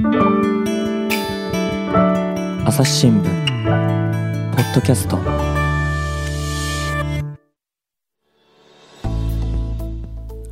[0.00, 0.06] 朝
[2.84, 3.24] 日新聞
[4.54, 5.18] ポッドキャスト。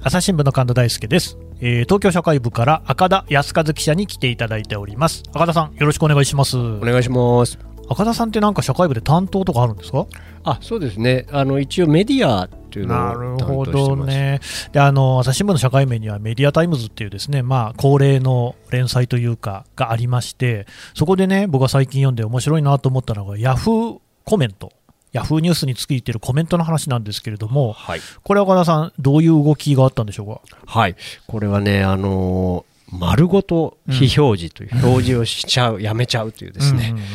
[0.02, 5.22] 朝日新聞の神田大輔です、えー東京社会部から赤田康和記者に来ていただいております。
[5.32, 6.58] 赤田さんよろしくお願いします。
[6.58, 7.56] お願いします。
[7.88, 10.08] 赤田さんってなんか社会部で担当とかあるんですか？
[10.42, 11.28] あ、そうですね。
[11.30, 13.64] あの一応メディアというのなるほ。
[13.64, 14.40] どね。
[14.72, 24.72] で、あの、朝日新聞の社会面にはメディアタイムズっていうですね、まあ、恒例の連載というか、がありまして、そこでね、僕が最近読んで面白いなと思ったのが、ヤフーコメント。
[25.12, 28.00] ヤフーニュースについているコメントの話なんですけれども、はい。
[28.22, 30.58] これ、岡田さん、どういう動きがあったんでしょうか？
[30.66, 30.96] はい。
[31.26, 36.90] これはね、あのー丸ごと非表示という表示をしちゃう、やめちゃうというですね。
[36.92, 37.06] うんうんうん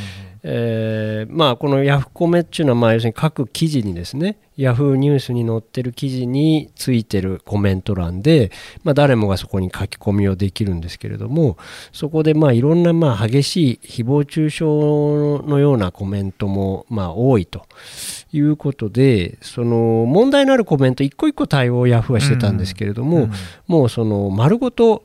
[0.44, 8.52] えーまあこのヤフコメっていうのはまあ要するに各記事にですねヤフーニュースに載ってる記事についてるコメント欄で、
[8.84, 11.58] まあ、誰もがそこに書き込みをできるんですけれども
[11.92, 14.64] そこでまあいろんなまあ激しい誹謗中傷
[15.48, 17.66] のようなコメントもまあ多いと
[18.32, 23.32] いうことでその問題のあるコメント一個一個対応をヤフーはしてたんですけれども、うん
[23.68, 25.04] もうその丸ごと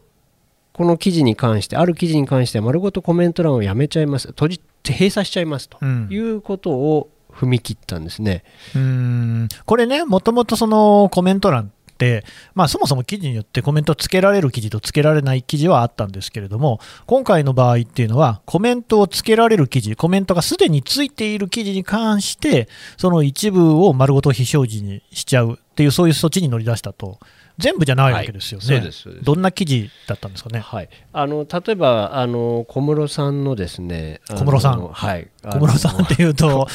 [0.73, 4.28] この記事に関してある記事に関しては丸ごとコメント欄をやめちゃいます。
[4.28, 4.61] 閉じ
[4.92, 6.09] 閉鎖しちゃいますとうん。
[6.11, 8.45] いうことを踏み切ったんですね。
[8.75, 9.48] うーん。
[9.65, 27.19] これね、もともとそのコメント欄って、まあ、そもそも記事によってコメントつけられる記事とつけられない記事はあったんですけれども、今回の場合っていうのは、コメントをつけられる記事、コメントがすでについている記事に関して、その一部を丸ごと非表示にしちゃうっていう、そういう措置に乗り出したと、
[27.59, 28.91] 全部じゃないわけですよね。
[29.23, 30.61] どんな記事だったんですかね？
[30.61, 36.67] はい、あの例えばあの小室さんのですね小室さんはい小室さんっていうと、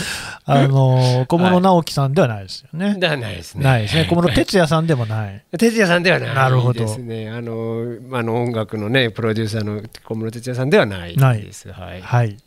[0.46, 2.96] あの 小室直樹さんではないですよね。
[2.98, 3.64] ではないですね。
[3.64, 4.08] ないですね。
[4.10, 5.44] 小室哲哉さんでもない。
[5.58, 7.30] 哲也さんではないなるほどですね。
[7.30, 11.72] あのあの音楽のねプロデューサーの小室哲也さんではないないです。
[11.72, 12.02] はい。
[12.02, 12.38] はい。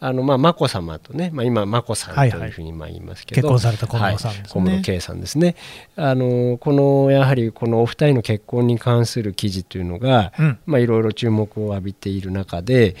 [0.00, 5.54] あのまあ眞子さまとね、まあ今眞子さんとはいはいいうふうにまあ言いますけど、結婚された小室さんですねはい、小室圭さんですね。
[5.96, 12.96] あのこのやはりこのお二人の結婚に関する記事というのが、うんまあいろいろ注目を浴びている中で。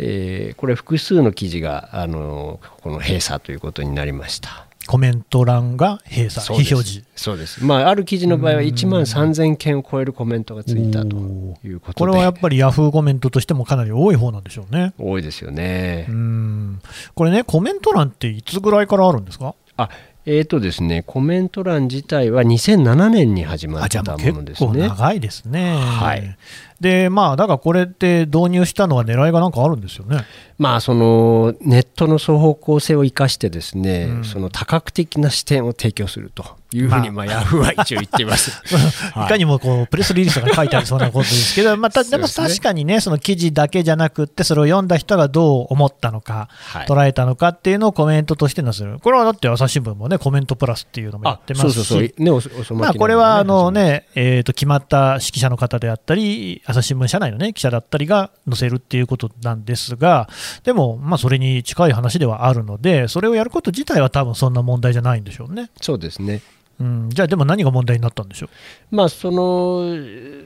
[0.00, 4.66] えーこれ複数の記事があのこの閉鎖ということになりました。
[4.86, 7.06] コメント欄が閉鎖、そうです非表示。
[7.16, 7.64] そうです。
[7.64, 11.16] まあある記事の場合は1万3000件を超えるコメントがついたと
[11.64, 14.94] いうことで、これはやっぱりヤフーコメントとしてもかなり多い方なんでしょうね。
[14.98, 16.06] 多いですよね。
[16.08, 16.80] うん。
[17.16, 19.54] これね、コメント欄っていつぐらいからあるんですか？
[19.76, 19.88] あ
[20.30, 24.72] えーとですね、コメント欄自体は2007年に始まあ、ったものですね。
[24.72, 25.74] 結構長いですね。
[25.74, 26.36] はい。
[26.80, 30.26] で、まあ、だからこれって導入したのは狙いがなんかあるんですよね。
[30.58, 34.24] まあそのネットの双方向性を生かしてですね、うん。
[34.24, 37.26] その多角的な視点を提供するというふうにまあ。
[37.26, 38.50] ヤフーは一応言っています。
[39.14, 39.26] はい。
[39.26, 46.86] いかにもこうプレスリリースが書いてありそうなことですけど、またでも確かにね、その記事だけじゃなくって、それを読んだ人がどう思ったのか、はい。
[46.86, 52.24] 捉えたのかっていうのをコメントとして載せる、これはだって朝日新聞もね、コメントプラスっていうのもやあってますし、そうそうそう。
[52.24, 60.28] ねおおそまあ、これはあの、ねえー、と決まった指揮者の方であったり、朝日新聞社内の、ね、記者だったりが載せるっていうことなんですが、
[60.64, 65.70] でも、まあ、それに近い話ではあるので、それをやること自体は多分そんな問題じゃないんでしょうね。
[65.80, 66.40] そうですね。
[66.80, 68.46] うん、じゃあ、でも何が問題になったんでしょ
[68.92, 68.94] う？
[68.94, 69.82] まあその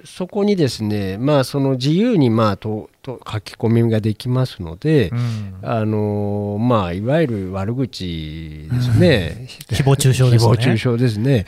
[0.06, 9.46] そこにですね、まあその自由にまあとと書き込みができますので、うんあのまあいわゆる悪口ですね。
[9.68, 11.44] 誹謗中傷ですね誹謗中傷ですね。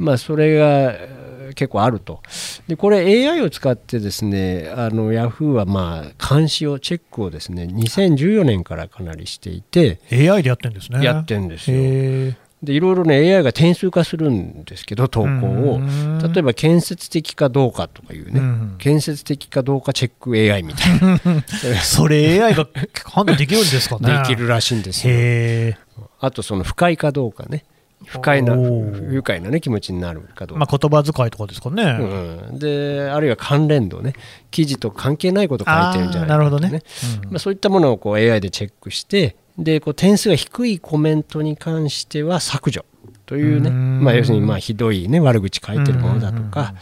[0.00, 1.13] まあそれがえー
[1.54, 2.22] 結構あると。
[2.68, 11.04] でこれ AI を使ってですね、あのヤフーはまあ監視をチェックをですね、2014年からかなりしていて、AI でやってるんですね。
[11.04, 11.76] やってるんですよ。
[11.78, 22.66] へでいろいろね AI が点数化するんですけど投稿をうん例えば建設的かどうかとかいうね、うん建設的かどうかチェック AI みたいなー それ AI が
[23.04, 24.18] 判断できるんですかね。
[24.18, 25.76] できるらしいんですよへ
[26.20, 27.64] あとその不快かどうかね
[28.06, 31.82] 不快な不愉快な、ね、気持ちになるかどうか、あ、言葉遣いとかですかね。
[31.82, 34.14] うん、であるいは関連度ね。
[34.50, 36.82] 記事と関係ないこと書いてるんじゃないかとあーなるほどね。
[37.24, 37.30] うん。
[37.30, 42.84] まあ、そういったものをこう AI でチェックしてでこう点数が低いコメントに関しては削除
[43.26, 44.04] というね、うん。
[44.04, 46.74] まあ、要するにまあひどい、ね、悪口書いてるものだとか。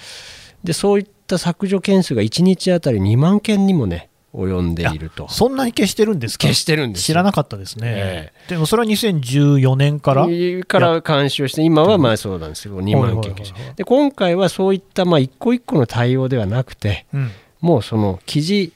[0.64, 5.28] でそういった削除件数が1日あたり2万件にもね及んでいると。
[5.28, 6.46] そんなに消してるんですか？
[6.48, 7.04] 消してるんですよ。
[7.06, 7.84] 知らなかったですね。
[7.94, 10.26] えでもそれは2014年から？
[10.66, 12.80] から監視をして今はまあそうなんですよ。
[12.82, 17.30] 2万件消しで今回はそういったまあ一個一個の対応ではなくてうん。
[17.60, 18.72] もうその記事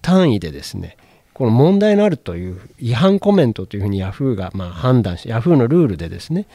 [0.00, 0.96] 単位でですね
[1.34, 6.46] この問題のあるという違反コメントというふうにヤフーがまあ判断しヤフーのルールでですね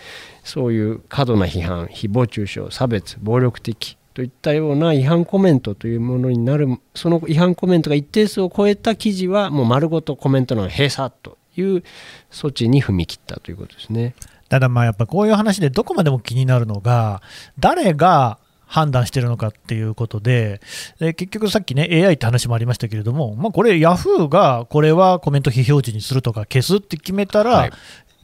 [0.44, 11.84] そういう過度な批判誹謗中傷差別暴力的といったような違反コメントというものになるその違反コメントが一定数を超えた記事はもう丸ごとコメント欄閉鎖という
[12.32, 14.16] 措置に踏み切ったということですね。
[14.50, 17.22] ただまあやっぱこういう話でどこまでも気になるのが
[17.60, 20.62] 誰が判断してるのかっていうことで、
[21.00, 27.72] で結局さっきね、AI って話もありましたけれども、まあ、これ、ヤフーがこれはコメント非表示にするとか、消すって決めたら、はい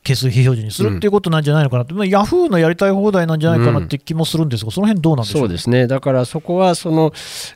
[0.06, 5.42] 消す非表示にするっていうことなんじゃないのかなって、まあ、ヤフーのやりたい放題なんじゃないかなって気もするんですが、その辺どうなんでしょう？
[5.44, 5.88] そうですね。
[5.88, 7.14] だからそこはその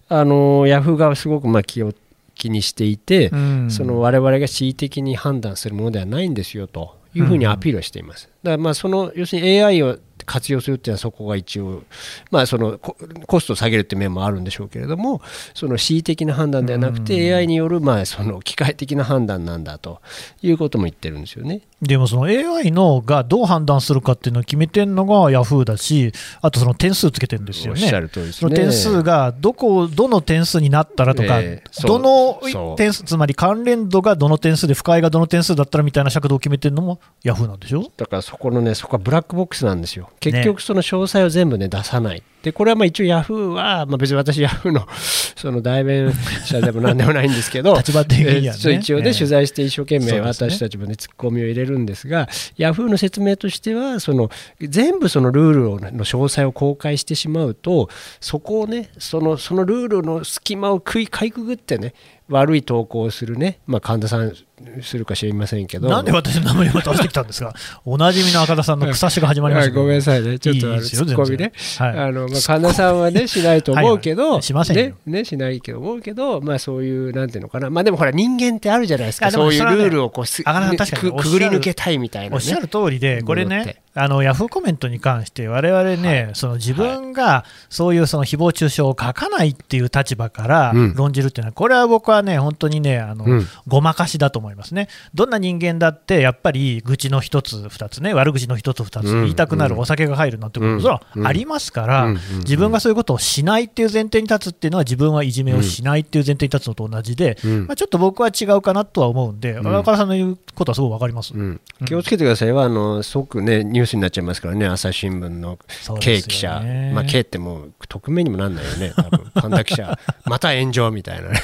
[0.10, 1.94] あのヤフーがすごくまあ気を
[2.36, 3.72] 気にしていて、うん。
[3.72, 8.30] その我々が恣意的に判断するものではないんですよというふうにアピールをしています。
[8.44, 9.98] だからまあその要するに AI を
[10.28, 11.84] 活用するっていうのはそこが一応、
[12.30, 12.96] まあ、そのコ
[13.26, 15.22] コストを下げるっていう面もあるんでしょうけれども
[15.56, 20.02] その恣意的な判断ではなくて AI によるまあその機械的な判断なんだと
[20.44, 21.62] いうことも言ってるんですよね。
[21.82, 27.82] でもその AI のがどう判断するかっていうのを決めてるのがヤフーだし、あとその点数つけてるんですよね。
[27.82, 28.10] ね。
[28.32, 37.92] その点数がどこ、どの点数になったらとか、ええそうどの点数、つまり関連度がどの点数で、不快がどの点数だったらみたいな尺度を決めてるのもヤフーなんでしょ？
[37.96, 40.10] だからそこのね、そこはブラックボックスなんですよ。
[40.20, 42.24] 結局その詳細を全部ね、出さない。
[42.44, 44.88] で、これはまあ一応ヤフーは、まあ別に私ヤフーの
[45.36, 46.12] その代弁
[46.46, 48.74] 者でもなんでもないんですけど、 立場的にはね。
[48.76, 49.14] 一応ね、ええ。
[49.14, 54.30] 取材して一生懸命私たちもね、ツッコミを入れるんですが、ヤフーの説明としては、その
[54.62, 61.94] 全部そのルールをの詳細を公開してしまうと、そこをね、そのそのルールの隙間を食いかいくぐってね、
[62.30, 64.34] 悪い投稿をするね、まあ神田さん
[64.82, 67.54] するか知りませんけど、なんで私の名前を出してきたんですか、
[67.86, 71.52] おなじみの赤田さんの草しが始まりましたけどはいごめんなさいね、ちょっとツッコミね。
[71.80, 74.84] あのまあ、神田さんはね、しないと思うけど、はいはいしませんよ。
[75.06, 82.36] ねね、しないけど思うけど、まあそういう、なんていうのかな、まあでもほら、人間ってあるじゃないですか、そういうルールをこうす、ね確かにくくぐり抜けたいみたいな、ね。
[82.36, 94.47] おっしゃる通りで、これね、あのヤフーコメントに関して、我々ね、その自分がそういうその誹謗中傷を書かないっていう立場からうん論じるっていうのは、これは僕はね、本当にね、あのうんごまかしだと思い。
[94.47, 94.88] ますね。
[95.14, 99.82] どんな人間だって、やっぱり愚痴の一つ、二つね、悪口の一つ、二つ、うん言いたくなる、うん。
[99.82, 100.82] お酒が入るなんてこと、うん。
[100.82, 107.68] それはありますから、うん自分がそういうことをしないっていう前提に立つっていうのは、自分はいじめをしないっていう前提に立つのと同じで、うん。
[107.68, 109.68] まあ、ちょっと僕は違うかなとは思うんで、ん。
[109.68, 111.34] 赤田さんの言うことはすごいわかります。
[111.34, 111.62] うん。
[111.86, 112.48] 気をつけてください。
[112.48, 115.60] よ、あの即ね、ニュースになっちゃいますからね、朝日新聞の
[116.00, 116.62] K 記者、
[116.94, 119.32] まあ、K ってもう、匿名にもなんないよね、多分。
[119.34, 121.40] 神田記者、 また炎上みたいなね。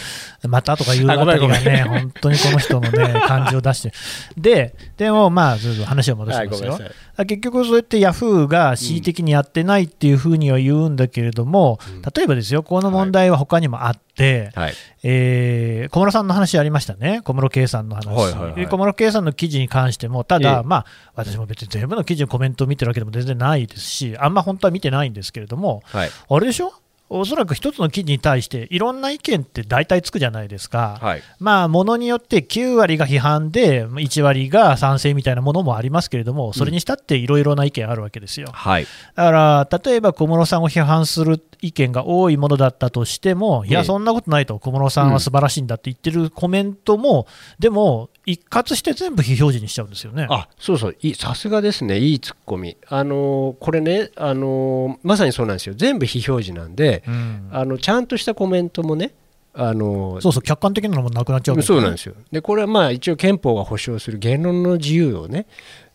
[0.48, 2.93] またとかいうあたりがね、 本当にこの人のね、
[3.28, 3.92] 感じを出して。
[4.38, 6.72] で、でもまあ、ずっと話を戻しはい、ますよ。
[6.72, 6.90] ごめんな。
[6.90, 7.26] さい。
[7.28, 11.80] 結局そうやってヤフーが恣意的にやってないっていうふうには言うんだけれども、
[12.16, 14.74] 例えばですよ、この問題は他にもあって、はい、
[15.04, 18.56] えー小室さんの話ありましたね、小室圭さんの話、はいはいはい。
[18.56, 20.64] で小室圭さんの記事に関しても、ただ、ええ。
[20.64, 20.86] まあ、
[21.16, 26.74] 私も別に全部の記事のコメントを見てるわけでも全然ないですし、あんま本当は見てないんですけれども、はい、あれでしょ？
[27.14, 30.98] おそらく一つの記事に対していろんな意見って大体つくじゃないですか。
[31.00, 38.48] はい、まあ、ものによって9割が批判で、1割が賛成みたいなものもありますけれども、それにしたっていろいろな意見あるわけですよ。
[38.52, 47.26] はい、だから、例えば小室さんを批判する意見が多いものだったとしても、いや、ええそんなことないと、小室さんは素晴らしいんだって言ってるコメントも、
[47.58, 50.28] でも、一括して全部非表示にしちゃうんですよね。
[50.30, 50.96] あそうそう。
[51.16, 52.00] さすがですね。
[52.00, 52.78] いいツッコミ。
[52.88, 55.76] あのーこれねあのーまさにそうなんですよ。
[55.76, 57.50] 全部非表示なんでうん。
[57.52, 59.12] あのちゃんとしたコメントもね
[59.54, 62.16] あのーそうそう、客観的なのもなくなっちゃうわけそうなんですよ。
[62.32, 65.46] でこれはまあ一応憲法が保障する言論の自由をね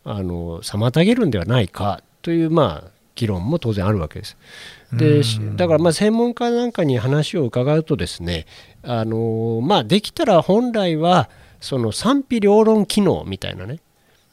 [0.05, 4.37] あの妨げるんではないかというまあ議論も当然あるわけです。
[4.93, 8.47] でしだからまあ専門家なんかに話を伺うとですね
[8.83, 11.29] あのまあできたら本来は
[11.61, 13.81] その賛否両論機能みたいなね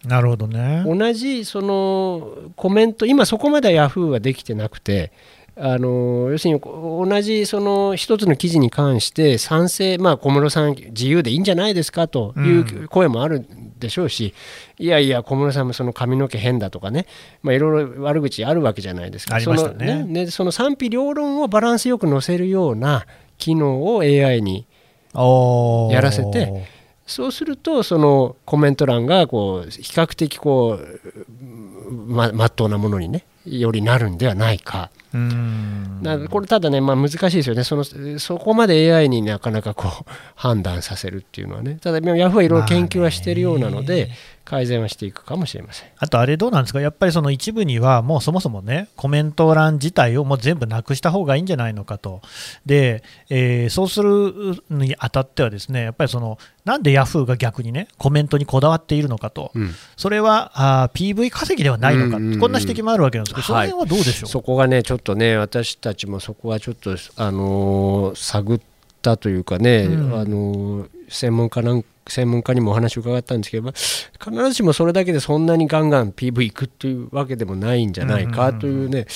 [0.05, 0.83] なるほどね。
[0.85, 5.11] 同じそのコメント今そこまではヤフーはできてなくて
[5.57, 13.45] あの要するに同じその一つの記事に関して賛成、まあ、小室さん自由でいいんじゃないですかという声もある
[13.79, 14.33] でしょうし、
[14.77, 17.05] いやいや小室さんもその髪の毛変だとかね、
[17.41, 19.39] まあ、いろいろ悪口あるわけじゃないですか。
[19.39, 23.05] そのねその賛否両論をバランスよく載せるような
[23.37, 24.65] 機能を AI に
[25.13, 26.67] やらせて
[27.05, 34.89] そうするとそのコメント欄がこう比較的こうままっとうなものにねよりなるんではないか。
[35.15, 35.99] うん。
[36.01, 37.63] なこれただね、まあ、難しいですよね。
[37.63, 37.85] その
[38.19, 41.77] そこまで AI になかなかこう判断させるっていうのはね。
[41.81, 44.09] ただヤフーはいろいろ研究はしているようなので、
[44.45, 45.89] 改善はしていくかもしれません。
[45.97, 52.21] あとあれどうなんですか、やっぱりその一部には、もうそもそもね、コメント欄自体をもう全部なくした方がいいんじゃないのかと、
[52.65, 59.71] でえーそうするにあたっては、ですねやっぱりその、なんでヤフーが逆にね、コメントにこだわっているのかと、うん。
[59.97, 62.33] それはあー PV 稼ぎではないのか、うんうん。
[62.35, 63.69] うんこんな指摘もあるわけなんですけど、そのはい。
[63.71, 64.29] 辺はどうでしょう？
[64.29, 68.61] そこがねちょっとね私たちもそこはちょっと、あのー探っ
[69.01, 70.13] たというかね、うん。
[70.15, 73.73] あのー専門家なん専門家にもお話を伺ったんですけど、まあ
[74.23, 79.07] 必ずしもそれだけでそんなにガンガン PV いくっていうわけでもないんじゃないかというね、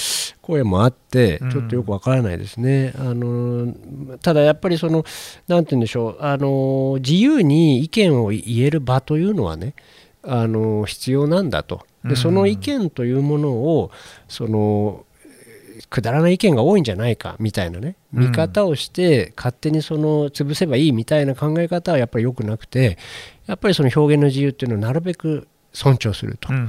[0.41, 1.51] 声もあってうん。
[1.51, 2.93] ちょっとよくわからないですね。
[2.97, 5.05] あのーただやっぱりその
[5.47, 9.75] なんて言うんでしょうあのー自由に意見を言える場というのはね
[10.23, 11.85] あの必要なんだと。
[12.03, 12.09] うん。
[12.09, 13.91] でその意見というものを
[14.27, 15.05] その
[15.89, 17.95] くだらない意見が多いんじゃないかみたいなね。
[18.13, 18.23] うん。
[18.27, 22.97] 見方をして勝手にその潰せばいいみたいな考え方はやっぱり良くなくて
[23.47, 26.49] やっぱりその表現の自由っていうのをなるべく尊重すると。
[26.51, 26.55] うん。
[26.55, 26.63] うん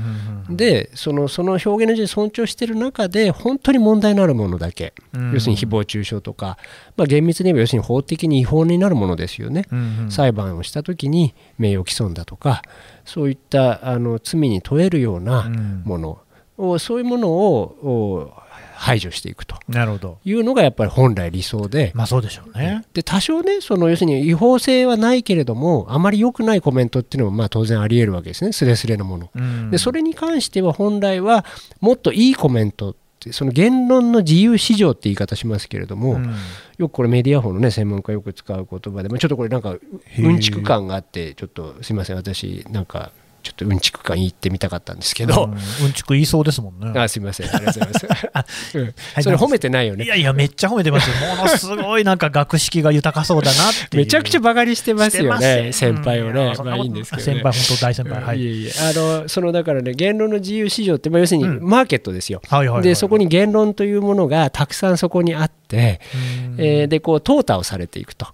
[0.49, 5.33] うんでそのその表現の自由を尊重している中で本当に問題のあるものだけ、うん。
[5.33, 6.59] 要するに誹謗中傷とか、
[6.97, 9.67] まあ、厳密に言えば要するに法的に違法になるものですよね。
[9.71, 10.11] うんうん。
[10.11, 12.63] 裁判をした時に名誉毀損だとか
[13.05, 15.83] そういったあの罪に問えるよううなん。
[15.85, 16.19] もの。
[16.61, 18.33] を、そういうものをを
[18.81, 20.19] 排除していくとなるほど。
[20.25, 21.93] いうのがやっぱり本来理想で。
[21.95, 22.83] まあそうでしょうね。
[22.95, 29.31] で多少ねその要するに違法性はないけれどもあまり良くないコメントっていうのもまあ当然ありえるわけですねすれすれのもの。
[29.35, 31.45] うんでそれに関しては本来は
[31.81, 36.35] もっといいコメントってその言論の自由市場って言い方しますけれども、うん
[36.79, 46.99] よくこれメディア法のね専門家よく使う言葉で、まあ、ちょっとこれなんかーうんちく感があってちょっとすいません私なんかちょっとうんちく感言ってみたかったんですけど、うんうんちく言いそうですもんね。
[46.99, 51.17] あすいませんありがとうございます、う んはいそれ褒めてないよねいやいや、めっちゃ褒めてますよ。
[51.37, 53.97] ものすごいなんか学識が豊かそうだなって。
[53.97, 58.23] めちゃくちゃバカにしてますよね先輩をね、まあうんそんなこといいんですけど、ね、先輩、本当大先輩。
[58.23, 58.47] はいい。
[58.47, 62.83] えいえあのそのだからね言論の自由市場って、まあ、要するにうんマーケットですよ、はいはいはい。
[62.83, 68.27] でそこに言論というものがたくさんそこにあって、うん、えーでこう淘汰をされていくと。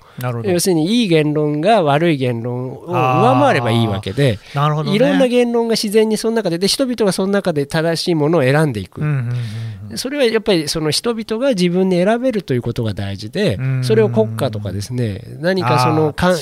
[0.45, 0.61] 要。
[0.61, 4.39] するにいい言論が悪い言論を上回ればいいわけで
[4.87, 4.95] ね。
[4.95, 9.03] いろんな言論が自然にその中でで人々がその中で正しいものを選んでいく、
[9.95, 13.85] それはやっぱりその人々が自分で選べるということが大事でうん。
[13.85, 16.35] それを国家とかですね何かそのか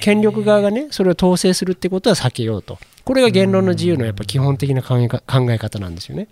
[0.00, 2.78] 権力側がねそれを統制するってことは避けようと。
[3.04, 6.28] これが言論の自由のやっぱ基本的な考えか考え方なんですよね。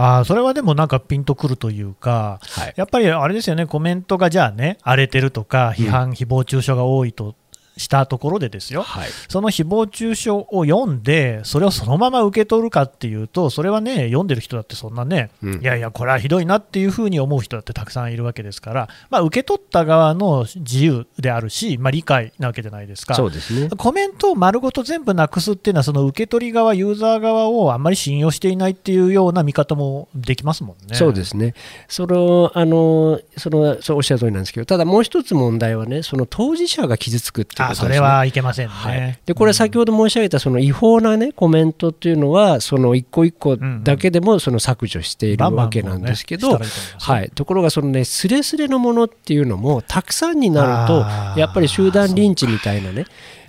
[0.00, 2.74] ああ、それはでもなんかピンとくるというか、はい。
[2.74, 7.34] やっぱりあれですよね、コメントがじゃあね、荒れてるとか、批判、誹謗中傷が多いと
[7.80, 9.08] したところでですよ、はい。
[9.28, 15.60] その誹謗中傷を読んで、それをそのまま受け取るかっていうと、それはね、読んでる人だってそんなね、うん。
[15.60, 23.14] いやいや、これはひどいなっていうふうに思う人だってたくさんいるわけですから、まあ、受け取った側の自由であるし、まあ、理解なわけじゃないですか。
[23.14, 23.70] そうですね。
[23.76, 30.94] コメントを丸ごと全部なくすっていうのは、その受け取り側、ユーザー側をあんまり信用していないっていうような見方もできますもんね。
[30.96, 31.54] そうですね。
[31.88, 38.72] そのあのそのそうおっしゃる通りなんですけどただもう一つ問題はねその当事者が傷つくっていうそれはいけませんね。
[38.72, 46.58] はい、でこれは先ほど申し上げたその違法な、ね、コメントっていうのはその一個一個だけでもその削除しているわけなんですけど、
[46.98, 53.06] はい、ところがそのねスレスレのものっていうのもたくさんになるとやっぱり集団リンチみたいなね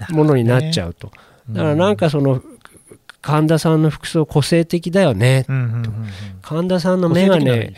[0.09, 1.11] ものになっちゃうと。
[1.49, 2.41] だからなんかその
[3.21, 5.93] 神田さんの服装個性的だよね、うんうんうんうん。
[6.41, 7.73] 神田さんの眼鏡ね。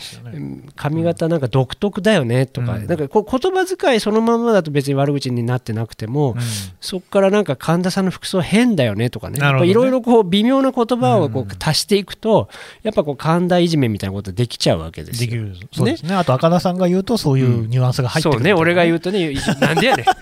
[0.76, 2.88] 髪型なんか独特だよねとか、うん。
[2.88, 6.42] なんかこう言葉遣いそのままだと別に悪口になってなくても、うん。
[6.80, 9.40] そこからなんか神田さんの服装変だよねとかね。
[9.68, 12.48] いろいろこう微妙な言葉をこう足していくと、
[12.82, 15.30] やっぱこう神田いじめみたいなことできちゃうわけですよ。
[15.30, 15.56] できる。
[15.74, 16.16] そうですね。
[16.16, 18.54] あと赤田さんが言うと、そういうニュアンスが入ってくる、そうね。
[18.54, 20.06] 俺が言うとねなんでやねん。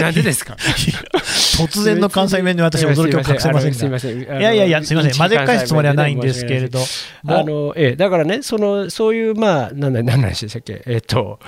[0.00, 0.54] なんでですか？
[0.54, 3.76] 突然の関西弁で私、驚きを隠せませんが。
[3.76, 4.20] すいません。
[4.20, 6.78] いいやいやいや、すみません、混ぜ返すつもりはないんですけれど、
[7.26, 11.40] あのええ、だからね、そのそういう、まあ、なんだ、何の話でしたっけ、 えっと、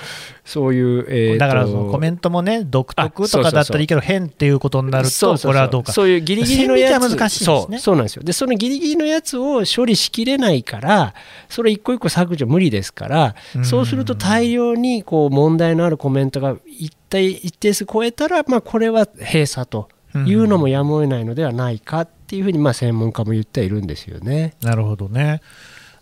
[0.45, 5.92] そういう、えーとだからそのコメントもね、独特とかだったらいいけど、変っていうことになると、これはどうか。
[5.92, 7.16] そういうギリギリのやつ。
[7.16, 7.78] 難しいですね。
[7.78, 8.23] そうそうなんですよ。
[8.23, 11.14] でそのギリギリのやつを処理しきれないから
[11.49, 13.64] それ一個一個削除無理ですからうん。
[13.64, 24.55] そうすると大量にこう問題のあるコメントが一体一定数超えたら、まあ、これは閉鎖というのもやむを得ないのではないかっていうふうにまあ専門家も言ってはいるんですよね。
[24.62, 25.43] なるほどね。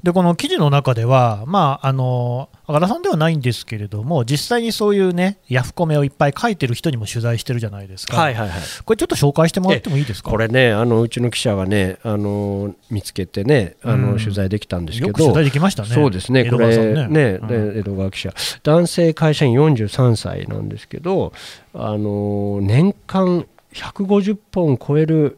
[0.04, 8.16] で、この記事の中では、まあ、あの、赤田さんではないんですけれども、実際にそういうね、ヤフコメをいっぱい書いてる人にも取材してるじゃないですか。
[8.16, 10.30] はいはいはいこれちょっと紹介してもらってもいいですか？
[10.30, 15.88] これねあのうちの記者がねあの見つけてねあの、うん取材できたんですけどよく取材できましたね。
[15.88, 17.08] そうですね、江これね。
[17.08, 18.32] ね、うんで江戸川記者、
[18.62, 21.32] 男性会社員43歳なんですけど、
[21.74, 25.36] あの年間150本超える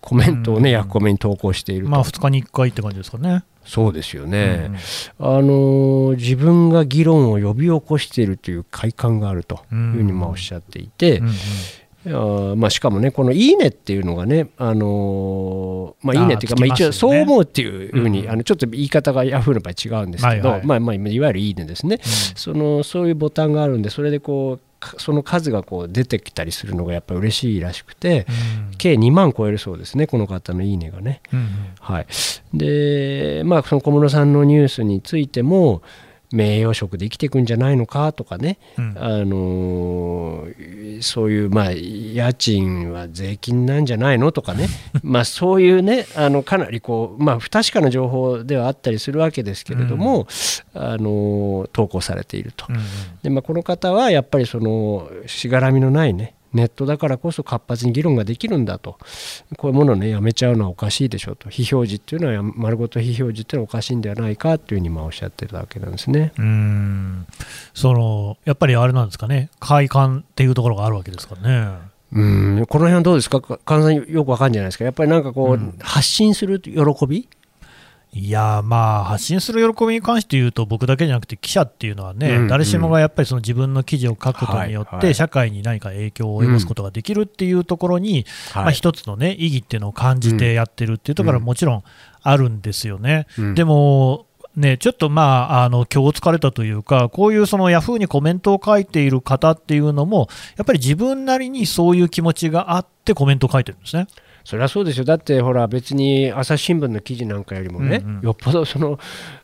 [0.00, 0.74] コメントをね、うん。
[0.74, 3.44] ヤフコメに投稿していると、まあ、2日に1回って感じですかね。
[3.64, 4.70] そうですよね、
[5.18, 5.38] うん。
[5.38, 12.52] あの自分が議論を呼び起こしているという快感があるというふうにまあおっしゃっていて、うんうん。
[12.52, 16.92] あまあ、しかもね、このいいねっていうのがね、あのーまあ、いいねっていうか、まあ、ますよね。
[16.92, 20.66] 一応、そう思うっていうふうに、うんあのちょっと言い方がヤフーの場合違うんですけど、はいはい。
[20.66, 28.26] まあまあ、いわゆるいいねですね、そのそういうボタンがあるんで、それでこう、かその数がこう出てきたりするのがやっぱり嬉しいらしくて、
[28.68, 28.76] うん。
[28.76, 31.20] 計2万超えるそうですね、この方のいいねがね。
[31.32, 31.48] うん。
[31.80, 32.06] はい、
[32.54, 35.82] で、まあ、その小室さんのニュースについても、
[36.32, 38.94] 名誉職で生きていくんじゃないのかとかね、うん。
[38.98, 44.68] あのーそういう、まあ、家賃は税金なんじゃないのとかね、
[45.02, 50.26] まあ、そういうね、あのかなりこう、まあ、不確かな情報ではあったりするわけですけれども、
[50.74, 52.66] あのー投稿されていると。
[52.68, 52.76] うん。
[53.22, 58.98] でまあ、この方はやっぱりそのしがらみのないねネットだからこそ活発に議論ができるんだと。
[59.56, 61.48] こういうものをねやめちゃうのはおかしいでしょうと。
[61.48, 66.32] 非表示っていうのはや丸ごと非表示っていうのはおかしいんではないかというふうにまあおっしゃってたわけなんですね。
[66.38, 67.26] うん。
[67.74, 71.90] そのやっぱりあれなんですかね、快感っていうところがあるわけですかね。
[72.12, 72.66] うん。
[72.68, 73.40] この辺はどうですか？
[73.40, 74.84] か神田さんよくわかるんじゃないですか。
[74.84, 75.76] やっぱりなんかこう、うん。
[75.80, 76.72] 発信する喜
[77.06, 77.28] び？
[78.12, 82.48] いやーまあ発信する喜びに関して言うと、僕だけじゃなくて、記者っていうのはね、うんうん。
[82.48, 91.44] 誰しもがやっぱりその自分の記事を書くことによって、社会に何か影響を及ぼすことができるっていうところに、まあ、一つの、ね、意義っていうのを感じてやってるっていうところはうん。
[91.44, 91.82] もちろん
[92.22, 93.26] あるんですよね。
[93.38, 93.54] うん。
[93.54, 94.26] でも
[94.56, 95.22] ね、ちょっとま
[95.60, 104.08] あ、あの、今日疲れたというか、こういうそのヤフーにコメントを書いている方っていうのも、やっぱり自分なりにそういう気持ちがあってコメントを書いてるんですね。
[104.44, 105.04] それはそうですよ。
[105.04, 108.22] だってほら別に朝日新聞の記事なんかよりもね、うんうん。
[108.22, 108.98] よっぽどその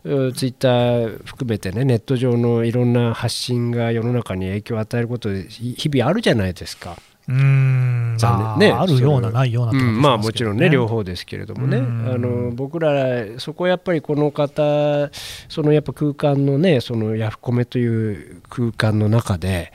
[0.04, 6.96] うツイッター含めてねネット上のいろんな発信が世の中に影響を与えることでひ日々あるじゃないですか。
[7.28, 8.16] うーん、
[8.58, 8.70] ね。
[8.70, 10.02] あるような、ないようなって感じうん。
[10.02, 12.12] まあもちろんね両方ですけれどもね、うん。
[12.14, 12.94] あの僕ら
[13.38, 15.10] そこはやっぱりこの方
[15.48, 19.72] そのやっぱ空間のねそのヤフコメという空間の中で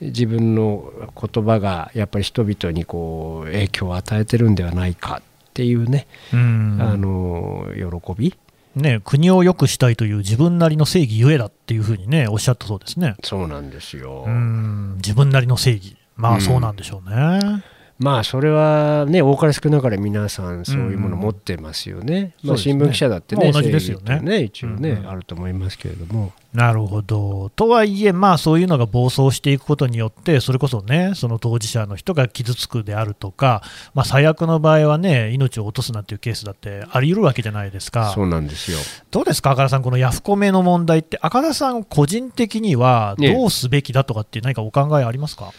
[0.00, 8.34] 自分の言葉がやっぱり人々にこう影響を与えてるんではないかっていうね、うんあの喜び
[8.76, 13.16] ね、国を良くしたいという自分なりの正義ゆえだっていうふうにね、おっしゃったそうですね。
[13.24, 14.24] そうなんですよ。
[14.26, 15.96] うん、自分なりの正義。
[16.16, 17.62] まうんあそうなんでしょうね。
[17.98, 22.34] まあそれはね多かれ少なかれ皆さんそういうもの持ってますよね。
[22.44, 26.32] まあ、そうですね新聞記者だってねまあ同じですよね正義って一応ね、うんうんあると思いますけれども。
[26.52, 27.50] なるほど。
[27.50, 33.62] とはいえ、まあそういうのが暴走していくことによって、それこそね、その当事者の人が傷つくであるとか、
[33.94, 38.12] まあ、最悪の場合はね、命を落とすなんていうケースだってあり得るわけじゃないですか。
[38.14, 38.78] そうなんですよ。
[39.10, 45.52] どうですか、赤田さん、このヤフコメの問題って、赤田さん個人的にはどうすべきだとかって何かお考えありますか、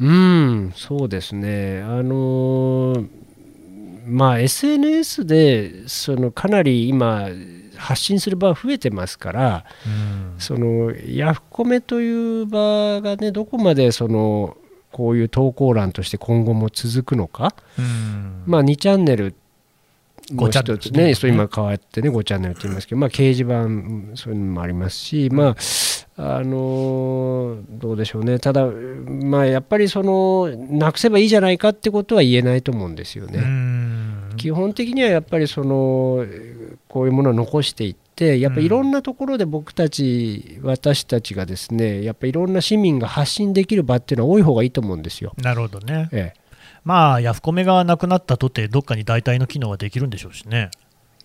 [0.00, 1.82] うん、そうですね。
[1.82, 3.08] あのー
[4.06, 7.28] まあ SNS でそのかなり今
[7.76, 10.40] 発信する場は増えてますから、うん。
[10.40, 14.56] そのヤフコメという場がねどこまでその
[14.92, 18.44] こういう投稿欄として今後も続くのか、うん。
[18.46, 19.34] まあ2チャンネル
[20.30, 25.56] も5チャンネル一つね、ねそう今変わってね5チャンネルって言いますけど、まあ、掲示板うんそういうのもありますし、まあ
[26.18, 33.38] あのーどうでしょうねただ、まあ、やっぱりそのなくせばいいじゃないかってことは言えないと思うんですよね。
[33.38, 33.86] うん
[34.36, 36.26] 基本的にはやっぱりその
[36.88, 45.34] こういうものを残していってやっぱりいろんなところで僕たち、私たちがですねやっぱりいろんな市民が発信できる場っていうのは多い方がいいと思うんですよ。
[45.38, 46.08] なるほどね。
[46.12, 46.40] ええ、
[46.84, 50.70] まあ、ヤフコメがなくなったとて、どっかに代替の機能はできるんでしょうしね。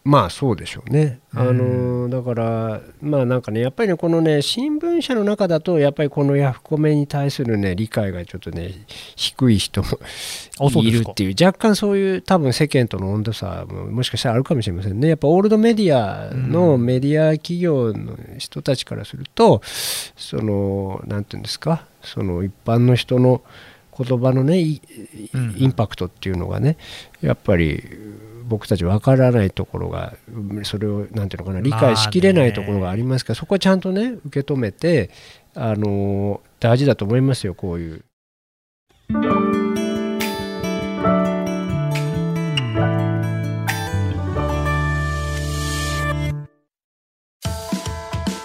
[0.04, 1.20] まあそうでしょうね。
[1.34, 8.72] あうんのだからまあなんかねやっぱりねこのね新聞社の中だとやっぱりこのヤフコメに対するね理解がちょっとね
[9.16, 9.88] 低い人も
[10.82, 15.10] いるっていう若干そういう多分世間との温度差ももしかしたらあるかもしれませんね。
[15.10, 23.44] やっぱオールドメディアのうんメディア企業の人たちからするとそのなんていうんですかその一般の人の
[23.96, 24.80] 言葉のねイ
[25.64, 26.78] ンパクトっていうのがね
[27.22, 27.84] やっぱり
[28.52, 35.10] 僕たち分からないところがうんそれをなんていうのかな理解しきれないところがありますから、そこはちゃんとね受け止めて
[35.56, 38.04] あの大事だと思いますよこういう。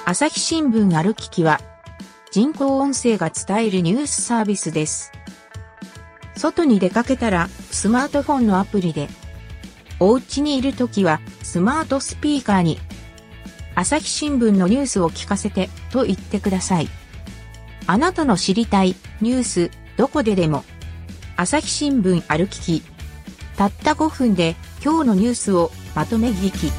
[0.09, 1.61] 朝日新聞ある聞きは、
[2.31, 5.11] 人工音声が伝えるニュースサービスです。
[6.37, 9.09] 外に出かけたら、スマートフォンのアプリで、
[9.99, 12.79] お家にいるときは、スマートスピーカーに、
[13.75, 16.89] 朝日新聞のニュースを聞かせて、と言ってください。
[17.87, 20.65] あなたの知りたい、ニュース、どこででも、
[21.37, 22.83] 朝日新聞ある聞き。
[23.57, 24.55] たった5分で、
[24.85, 26.73] 今日のニュースをまとめ聞き。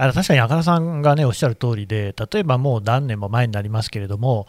[0.00, 4.46] あの確かに赤田さんがね、おっしゃる通りで、例えばもう何年も前になりますけれども、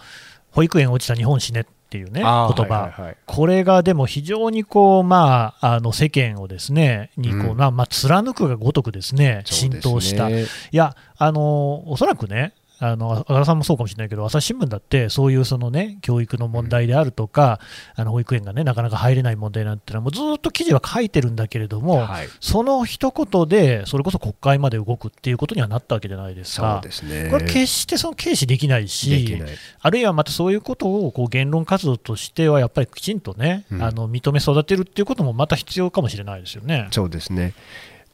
[0.51, 10.30] 保育園落ちた日本死ねっっていうね、言葉、これがでも非常にこう、まあ、あの世間をですね、にこう、まあ、貫くがごとくですね、浸透した。
[10.30, 17.60] いや、あのおそらくね、あの浅田さんもそうかもしれないけど、朝日新聞だって、そういうその、ね、教育の問題であるとか、
[17.96, 22.28] あの保育園が、ね、なかなか入れない問題なんてのは、もうずっと記事は書いてるんだけれども、はい。
[22.39, 26.82] その一言で、それこそ国会まで動くっていうことにはなったわけじゃないですそうか。
[26.82, 27.30] ですね。
[27.30, 29.50] これ、決してその軽視できないでし、きない。
[29.82, 33.84] あるいはまたそういうことをこう言論活動としては、やっぱりきちんとね、うん。
[33.84, 36.88] あの認め育てるっていうこともまた必要かもしれないですよね。
[36.92, 37.54] そうですね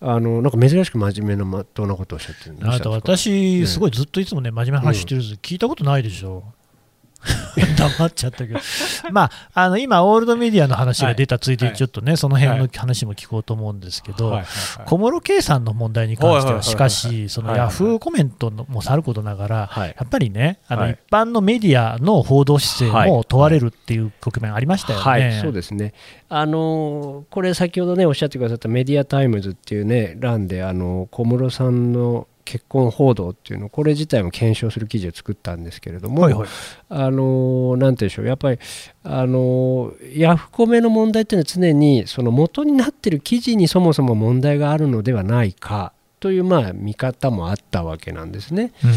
[0.07, 6.43] あのなんか珍しく真面目なまっとうなことをおっしゃってるんであなた、私、すごいずっといつもね、真面目な話してるんです聞いたことないでしょ。
[7.77, 8.59] 黙っちゃったけど、
[9.11, 14.85] まあ、あの今、オールドメディアの話が出たついでに、ちょっとね、その辺の話も聞こうと思うんですけど、はいはいはい。
[14.85, 16.63] 小室圭さんの問題に関しては、はいはいはいはい。
[16.63, 17.73] しかし、そのはいはいはい。
[17.73, 19.89] ヤフーコメントのもさることながら、はい。
[19.89, 20.91] やっぱりね、あのはい。
[20.91, 25.05] 一般のメディアの報道姿勢も問われるっていう局面ありましたよね。
[25.05, 25.93] はい、そうですね。
[26.29, 36.47] あのこれ先ほどねおっしゃってくださったメディアタイムズっていうね欄であの小室さんの結婚報道っていうのこれ自体も検証する記事を作ったんですけれども、はいはい。
[36.89, 38.27] あのなんていうんでしょう。
[38.27, 38.60] やっぱり
[39.03, 48.71] あのヤフコメの問題っていうのは常にその元になってる記事にそもそも問題があるのではないかというまあ見方もあったわけなんですね。
[48.84, 48.91] うん。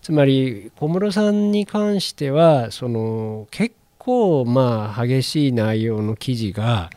[0.00, 6.90] つまり小室さんに関してはその結構まあ激しい内容の記事が、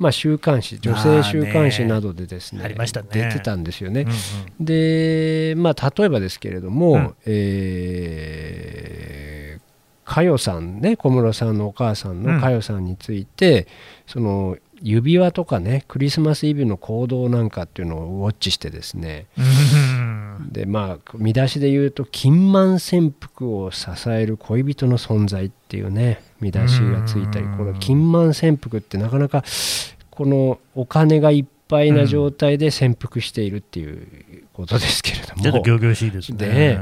[0.00, 3.08] まあ、週刊誌女性週刊誌などでですねありましたね。
[3.12, 4.00] 出てたんですよね。
[4.00, 4.12] うんう
[4.62, 4.64] ん。
[4.64, 7.14] でまあ例えばですけれども、うん。
[7.26, 9.60] えー
[10.06, 12.22] 佳代さんね小室さんのお母さんうん。
[12.24, 13.68] の佳代さんについて、
[14.08, 19.26] その指輪とかねクリスマスイブの行動なんかっていうのをウォッチしてですね。
[19.38, 20.48] うん。
[20.50, 27.56] でまあ見出しで言うと「金満潜伏を支える恋人の存在」っていうね見出しがついたりうん。
[27.58, 29.44] この金満潜伏ってなかなか
[30.10, 36.36] このお金がいっぱいな状態で潜伏しているっていうことですけれども、ちょっと仰々しいですね。
[36.38, 36.78] で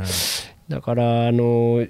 [0.68, 1.86] だからあの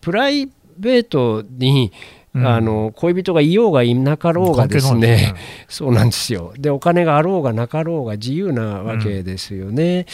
[0.00, 0.46] プライ
[0.78, 1.92] ベートに、
[2.34, 2.46] うん。
[2.46, 5.34] あの恋人がいようがいなかろうがですね。
[5.68, 6.52] そうなんですよ。
[6.58, 10.06] でお金があろうがなかろうが自由なわけですよね、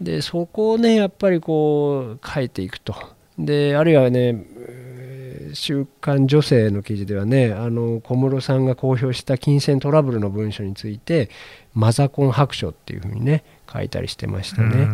[0.00, 2.94] でそこをねやっぱりこう変えていくと。
[3.38, 5.14] であるいはねえー
[5.54, 11.30] 週刊女性の記事ではねあの小室さんが公表した金銭トラブルの文書について
[11.72, 14.88] マザコン白書っていうふうにね書いたりしてましたね。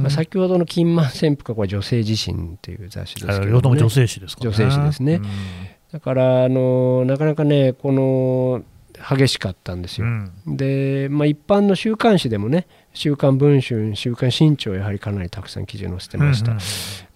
[0.00, 0.04] うん。
[0.04, 4.56] まあ、先ほどの金満潜伏はこれ女性自身っていう雑誌ですけど、ね、両方とも女性誌ですからね。
[4.56, 5.14] 女性誌ですね。
[5.14, 5.24] うん。
[5.92, 8.62] だからあのなかなかねこの
[9.16, 10.56] 激しかったんですよ、うん。
[10.56, 16.62] で、まあ、一般の週刊誌でもね「週刊文春」「週刊新潮」やはりかなりたくさん記事を載せてました、うんうん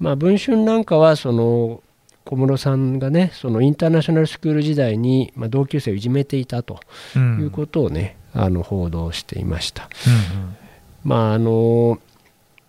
[0.01, 1.83] まあ、文春なんかはその
[2.25, 6.81] 小室さんがねそのインターナショナルスクール時代に、まあ、同級生をいじめていたと
[7.15, 7.41] うん。
[7.43, 9.89] いうことをね、あの報道していました。
[10.07, 10.11] う
[10.47, 10.57] ん。
[11.05, 12.01] まああの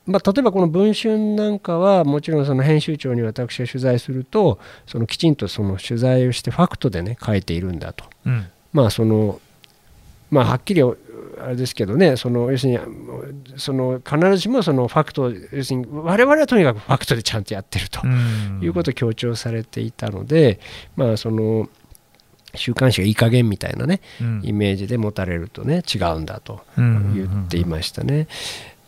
[0.06, 8.06] まあ、例えばこの「文春」なんかはもちろんその編集長に私が取材するとそのきちんとその取材をしてファクトでね書いているんだと。
[8.26, 8.46] うん。
[8.72, 9.40] まあその
[10.30, 10.94] まあはっきりあ
[11.50, 12.80] れですけどねその要するに
[13.58, 18.60] その必ずしもそのファクト要するに我々はとにかくファクトでちゃんとやってるとうん。
[18.62, 20.60] いうことを強調されていたので
[20.96, 21.68] まあその
[22.54, 24.42] 週刊誌がいい加減みたいなねうん。
[24.44, 27.14] イメージで持たれるとね違うんだとうん。
[27.16, 28.28] 言っていましたね。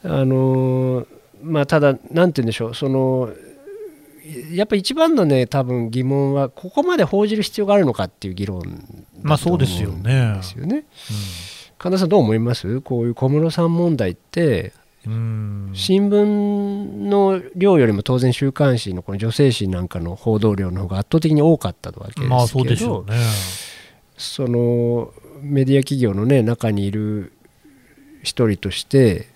[0.03, 1.05] あの
[1.43, 3.29] まあ、ただ、なんて言うんでしょう、その
[4.51, 8.83] やっぱ一番のね、多分疑問は、ここまで報じる必要があるのかっていう議論だと思
[9.21, 10.31] まあそうですよね。
[10.33, 10.37] うん。
[10.37, 10.85] ですよね
[11.77, 12.81] 神田さん、どう思います？
[12.81, 14.73] こういう小室さん問題って、
[15.05, 15.71] うん。
[15.73, 23.15] 新聞の量よりも当然、週刊誌のこの女性誌なんかの報道量の方が圧倒的に多かったわけですけど、ね。
[24.17, 27.31] そのメディア企業の、ね、中にいる
[28.23, 29.27] 一人として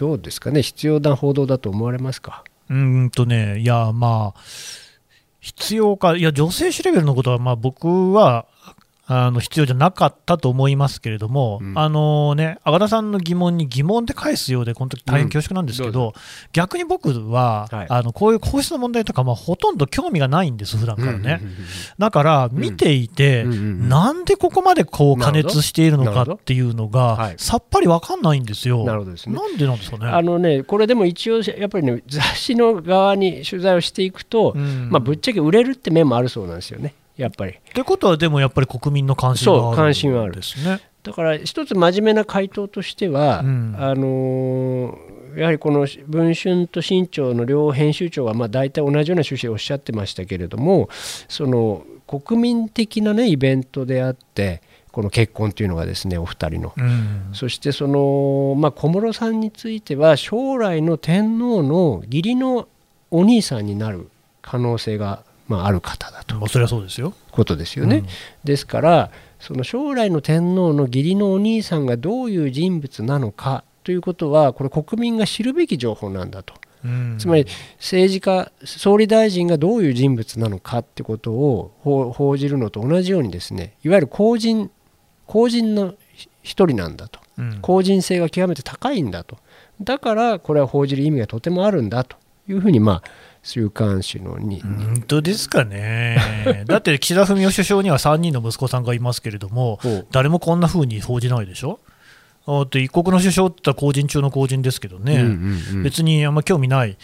[0.00, 0.62] どうですかね？
[0.62, 2.42] 必要な報道だと思われますか？
[2.70, 4.40] うんとね、いや、まあ、
[5.40, 8.46] 必要か、いや、女性誌レベルのことは、まあ、僕は、
[9.12, 11.78] あの必要じゃなかったと思いますけれども、うん。
[11.78, 16.12] あのね、赤田さんの疑問に疑問で返すようで、この時大変恐縮なんですけど、うん
[16.52, 17.86] 逆に僕は、はい。
[17.88, 21.40] あのこういう皇室の問題とか、まあ、ほとんど興味がないんです、普段からね。
[21.98, 28.84] だから、見ていて、うんなんでここまでこう加熱しているのかっていうのがはい、さっぱり分かんないんですよ。
[28.84, 29.34] なるほどですね。
[29.34, 30.06] なんでなんですかね？
[30.06, 34.90] あのねこれでも一応やっぱりね雑誌の側に取材をしていくと、うん。
[34.90, 40.80] まあ、ぶっちゃけ売れるって面もあるそうなんですよねやっぱりってことは、でもやっぱり国民の関心そうがあ関心はあるですね。
[41.02, 50.88] だから一つ真面目な回答としては、うんあのーやはりこの文春と新潮の両編集長はまあ大体同じような趣旨をおっしゃってましたけれども
[51.28, 56.72] その国民的な、ね、イベントであってこの結婚というのがですねお二人の。
[56.76, 62.66] うんそしてその、まあ、小室さんについては将来の天皇の義理の
[63.12, 64.08] お兄さんになる
[64.42, 67.12] 可能性が、まあ、ある方だとまあそれはそうですよ。
[67.32, 67.96] ことですよね。
[67.96, 68.06] うん
[68.44, 69.10] ですから
[69.40, 76.54] その将来の天皇の義理のお兄さんがどういう人物なのかということはこれ国民が知るべき情報なんだと。
[76.84, 77.46] うんつまり
[77.78, 84.70] 政治家総理大臣がどういう人物なのかってことを報報じるのと同じようにですねいわゆる公人
[85.26, 85.94] 公人の
[86.42, 89.36] 一人なんだとうん公人性が極めて高いんだと
[89.82, 92.16] だからこれは報じる意味がとてもあるんだと
[92.48, 93.02] いうふうにまあ
[93.42, 96.64] 週刊誌のに、本当ですかね。
[96.68, 101.80] だって岸田文雄首相には3人の息子さんがいますけれども、誰もこんな風に報じないでしょ？
[102.46, 105.82] あと一国の首相って言ったら公人中の公人ですけどね、うんうんうん。
[105.82, 106.96] 別にあんま興味ない、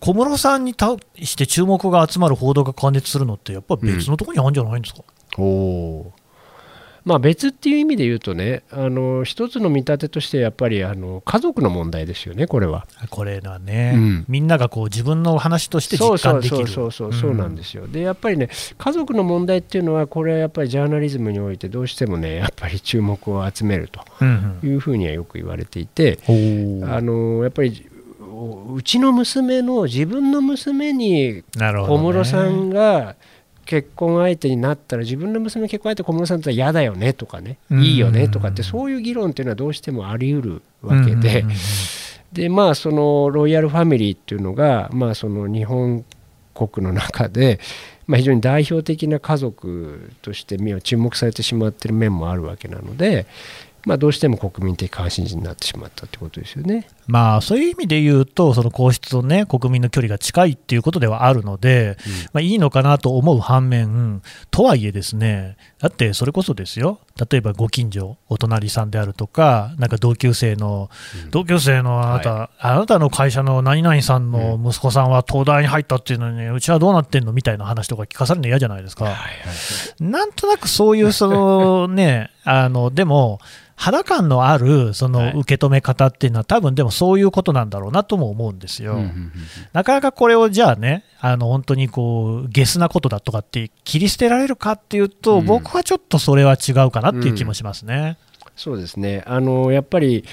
[0.00, 5.02] 小室さんに対して注目が集まる報道が過熱するのって、やっぱ別のところにあるんじゃないんですか？
[5.38, 6.12] おお
[7.04, 12.86] まあ別っていう意味で言うとねあの一つの見立てとしてやっぱりあの家族の問題ですよねこれは。
[13.10, 16.68] これはね、うんみんながこう自分の話としてそうそう実感できる。
[16.68, 17.86] そうそうそうそうなんですすよ。
[17.86, 27.86] でやっぱりね家族の問題っていうのはこれはやっぱりジャーナリズムにおいてどうしてもねやっぱり注目を集めるとうんうんいうふうにはよく言われていて、おーあのやっぱり
[28.20, 31.42] ううちの娘の自分の娘に。
[31.56, 33.16] 小室さんが
[33.64, 37.82] 結婚相手になったら自分の娘の結婚相手小室さんだったら嫌だよねとかねうん。
[37.82, 41.46] いいよねとかってそういう議論っていうのはどうしてもあり得るわけで、うん。
[41.46, 41.56] うんうんうん
[42.32, 46.04] でまあそのロイヤルファミリーっていうのがまあその日本
[46.54, 47.60] 国の中で、
[48.06, 53.26] まあ、非常に代表的な家族として目を注目されてしまっている面もあるわけなので、
[53.84, 56.86] まあ、どうしても国民的関心事になってしまったってことですよね。
[57.12, 61.98] まあ、そういう意味で言うと、その皇室と、ね、国民の距離が近いっていうことではあるので、
[62.32, 70.88] まあ、いいのかなと思う反面、とはいえですね、だってそれこそですよ、例えばご近所、お隣さんであるとか、なんか同級生の、
[71.30, 79.14] 同級生のあなた、あなたの会社の何々さんの息子さんは東大に入ったっていうのに、うちはどうなってんのみたいな話とか聞かされるの嫌じゃないですか。
[80.00, 83.38] なんとなくそういう、そのね、あの、でも、
[83.82, 85.34] 肌感のあるそはい。
[85.34, 88.92] の受け止め方っていうのは、多分でもそういうことなんだろうなとも思うんですよ。
[88.92, 89.32] うんうんうん
[89.72, 98.18] なかなかこれをじゃあね、あの本当にこうゲスなことだとかって切り捨てられるかっていうと、うん僕はちょっとそれは違うかなっていう気もしますね。
[98.54, 100.24] そうですねあのやっぱり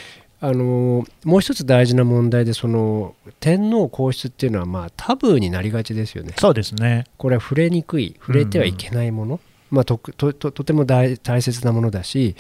[0.42, 6.34] あのもう一つ大事な問題でその天皇皇室っていうのはまあタブーになりがちですよね。
[6.38, 7.06] そうですね。
[7.18, 9.40] これは触れにくい触れてはいけないもの、
[9.72, 12.36] まあ、ととととても大大切なものだし、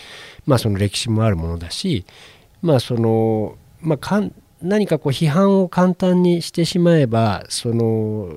[0.45, 2.05] まあ、その歴史もあるものだし、
[2.61, 8.33] まあそのまあ、かん何かこう批判を簡単にしてしまえばその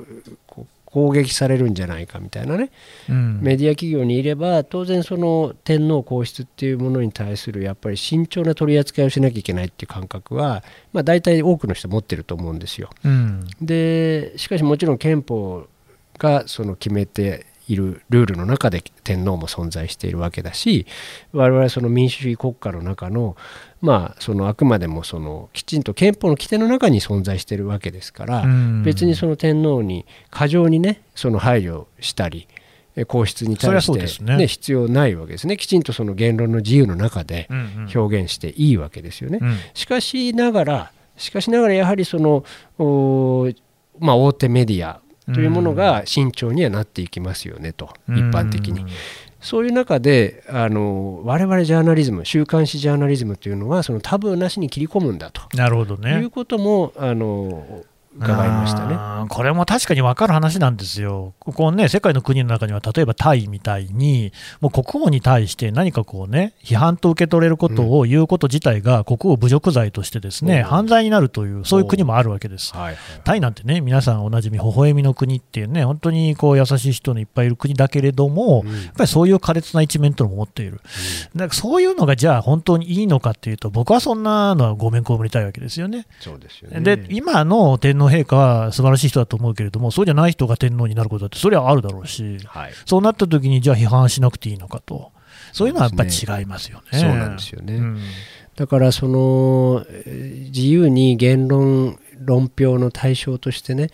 [0.92, 2.70] 攻撃されるんじゃないかみたいなね、
[3.08, 3.40] うん。
[3.40, 12.90] メディア企業にいれば当然その天皇皇室っていうものに対するやっぱり慎重な取り扱いをしなきゃいけないっていう感覚は、まあ、大体多くの人持ってると思うんですよ。
[13.04, 13.46] うん。
[13.60, 15.66] でしかしもちろん憲法
[16.18, 20.86] がその決めているルールの中で天皇も存在しているわけだし
[21.32, 23.36] 我々はその民主主義国家の中の
[23.82, 28.82] まあそのあくまでもそのきちんと憲法の規定の中に存在しているわけですから、うん。
[28.84, 32.48] 別にその天皇に過剰にねその配慮したり
[32.94, 34.36] え皇室に対して、ね。
[34.36, 35.56] ね、必要ないわけですね。
[35.56, 37.48] きちんとその言論の自由の中で
[37.94, 39.38] 表現していいわけですよね。
[39.42, 39.56] うん。
[39.74, 42.44] しかしながらしかしながらやはりその、
[43.98, 45.00] まあ、大手メディア
[45.32, 48.18] というものが慎重にはなっていきますよねと、うん。
[48.18, 48.86] 一般的に。
[49.42, 56.30] そういう中であの我々ジャーナリズム週刊誌ジャーナリズムというのはそのタブーなしに切り込むんだとなるほどいねう。
[56.30, 57.84] こともあの
[58.16, 58.96] 伺いましたね。
[59.28, 72.74] これも確かに分かる話なんですよ、ここね、世界の国の中には、例えばタイみたいに、もう国王に対して何かこうね、批判と受け取れることを言うこと自体が、国王侮辱罪としてですね、うん犯罪になるという、そういう国もあるわけです。
[72.74, 80.80] はいタイなんてね、皆さんおなじみ、微笑みの国っていうね、本当にこう優しい人のいっぱいいる国だけれども、うんやっぱりそういう苛烈な一面というのも持っている。
[81.34, 86.06] なんかそういうのがじゃあ本当にいいのかっていうと、僕はそんなのはごめんこぶりたいわけですよね。
[86.20, 86.80] そうですよね。
[86.80, 95.12] で、今の天皇陛下は素晴らしい人だと思うけれども、そうじゃない人が天皇になることだって、それはあるだろうし、はい、そうなった時に、じゃあ批判しなくていいのかと、
[95.52, 96.98] そういうのはやっぱり違いますよね。
[96.98, 97.74] そうなんですよね。
[97.74, 97.98] うん。
[98.56, 103.88] だからそのえー自由に言論論評の対象としてね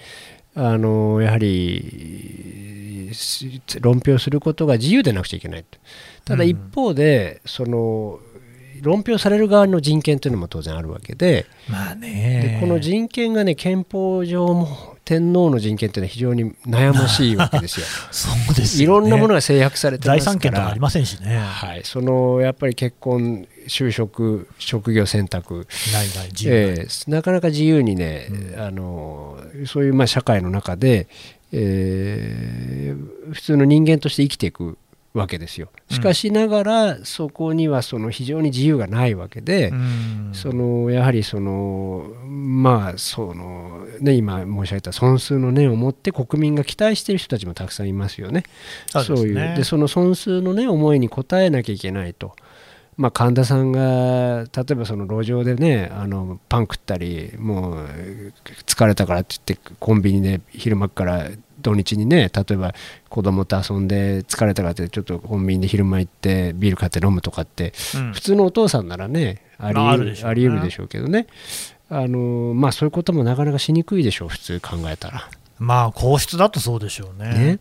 [0.54, 5.78] あのやはりし論評することが自由でなくちゃいけないと。
[6.24, 6.50] ただうん。
[6.50, 8.18] 一方で、その
[8.82, 12.58] 論評される側の人権というのも当然あるわけで,、まあね。
[12.58, 17.86] でこの人権がね憲法上も天皇の人権っていうのは非常に悩ましいわけですよ。
[18.12, 18.86] そうですね。
[18.86, 20.24] ろんなものが制約されてますから。
[20.24, 21.38] 財産権とかありませんしね。
[21.38, 25.66] はい、そのやっぱり結婚就職職業選択。
[25.92, 26.80] ないない自由ない。
[26.80, 31.08] えーなかなか自由にね、あのそういうまあ社会の中で、
[31.52, 34.78] えー普通の人間として生きていく
[35.18, 35.68] わけですよ。
[35.90, 48.44] しかしながら、そこにはその非常に自由がないわけで、うんそのやはりそのまあそのね今申し上げた損数の念を持って国民が期待している人たちもたくさんいますよね。
[48.88, 52.34] そうねいうでその損数のね思いに応えなきゃいけないと。
[52.96, 57.86] まあ、神田さんが例えばその路上でねあのパン食ったりもう
[58.66, 61.28] 疲れたからって言ってコンビニで昼間から
[61.60, 62.74] 土日にね例えば
[63.08, 68.12] 子供と遊んで疲れたからってちょっとコンビニで昼間行ってビール買って飲むとかってうん。
[68.12, 70.30] 普通のお父さんならねありまああ得るるでしょうね。
[70.30, 71.26] あり得るでしょうけどね。
[71.90, 75.28] あのまあそういうこともなかなかしにくいでしょう普通考えたら。
[75.58, 77.30] まあ皇室だとそうでしょうね。
[77.32, 77.58] ね。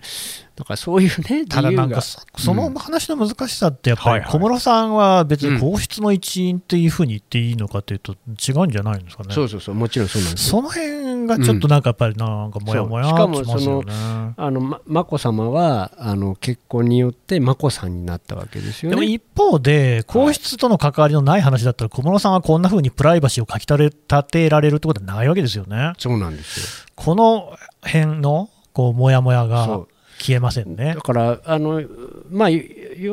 [0.56, 9.34] だからそういうね ただなんか自そその話の難しさってやっぱり小室さんは別に皇室の一員っていうふうに言っていいのかというと違うんじゃないんですかね。
[9.34, 10.52] そうそうそうもちろんそうなんですよ。
[10.52, 13.94] その辺がちょっとなんかやっぱりなんかもやもやしかもきますよね。
[14.38, 18.96] あのま眞子さまはあの結婚によって眞子さんになったわけですよね。
[18.96, 25.94] でも一方で、皇室との関わりのない話だったら、小室さんはこんな風にプライバシーをかき立てられるってことはないわけですよね。
[25.98, 29.48] そうなんですよこの辺のこうモヤモヤよ。
[29.48, 29.86] が
[30.20, 31.02] 消えませんねだ。
[31.02, 31.84] からあの、
[32.30, 32.62] まあ、や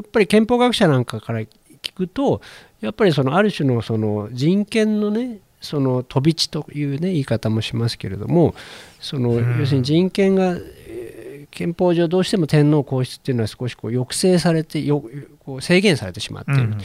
[0.01, 1.49] っぱり憲法学者なんかから聞
[1.95, 2.41] くと
[2.81, 8.55] やっぱりそのある種のその人権のねその飛び地という、ね、言い方もしますけれども
[9.01, 11.25] そのうん要するに人権がえー
[11.55, 15.05] 憲法上どうしても天皇皇室っていうのは少しこう抑制されてよ
[15.45, 16.79] こう制限されてしまっている、うん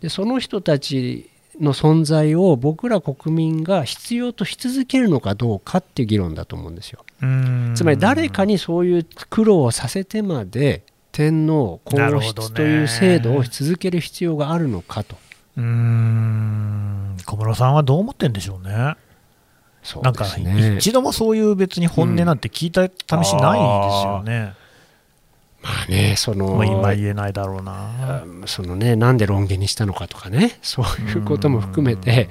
[0.00, 7.04] でその人たちの存在を僕ら国民が必要とし続けるのかどうかっていう議論だと思うんですよ。
[7.22, 15.16] うんつまり誰かにそういう苦労をさせてまで天皇皇室という制度を続ける必要があるのかと。
[15.56, 18.94] うーん小室さんはどう思ってんでしょうね。
[19.82, 20.26] そうなんか。
[20.78, 24.54] 一度もそういう別に本音なんて聞いた試しないですよね。
[25.62, 27.72] まあねそのもう今言えないだろうな。
[27.72, 32.28] あそのねなんで論言にしたのかとかねそういうことも含めて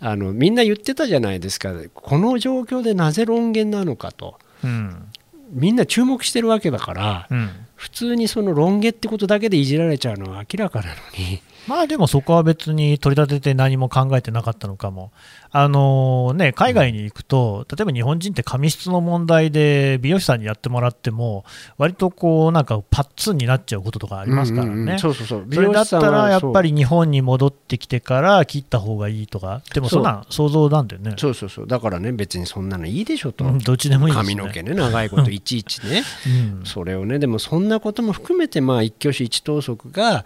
[0.00, 5.08] あのみんな言ってたじゃないですかこの状況でなぜ論言なのかとうん
[5.50, 15.10] みんな注目してるわけだからうん普通にその論言ってことだけでいじられちゃうのは明らかなのにまあでもそこは別に取り立てて何も考えてなかったのかも。
[15.50, 21.44] あのね、海外に行くと、例えば日本人って髪質の問題で美容師さんにやってもらっても、
[21.78, 24.72] 割とこう、なんかパッツンになっちゃうこととかありますからね。
[24.72, 24.98] うんうんうん。
[24.98, 25.46] そうそうそう。
[25.50, 31.14] それだったらやっぱりり日本に戻ってきてから切った方がいいとか、でもそんなん想像なんだよね。
[31.16, 31.66] そうそうそう。
[31.66, 34.20] だからね別にそんなのいいでしょと、うんどっちでもいいね。
[34.20, 36.02] 髪の毛ね長いこといちいちね。
[36.60, 36.64] うん。
[36.64, 40.24] それをねでもそんなことも含めてまあ一挙手一投足が